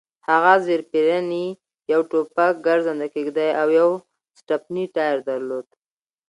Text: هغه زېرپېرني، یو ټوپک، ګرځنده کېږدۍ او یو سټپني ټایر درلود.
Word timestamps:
هغه 0.29 0.53
زېرپېرني، 0.65 1.45
یو 1.91 2.01
ټوپک، 2.09 2.53
ګرځنده 2.67 3.07
کېږدۍ 3.13 3.49
او 3.61 3.67
یو 3.79 3.89
سټپني 4.37 4.83
ټایر 4.95 5.17
درلود. 5.29 5.67